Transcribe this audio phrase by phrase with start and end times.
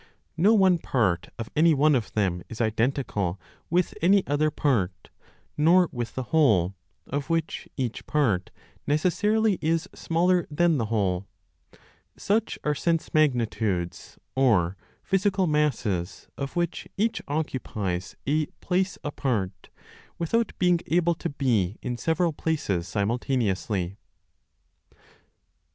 [0.35, 5.11] No one part of any one of them is identical with any other part,
[5.55, 6.73] nor with the whole,
[7.05, 8.49] of which each part
[8.87, 11.27] necessarily is smaller than the whole.
[12.17, 19.69] Such are sense magnitudes, or physical masses, of which each occupies a place apart,
[20.17, 23.97] without being able to be in several places simultaneously.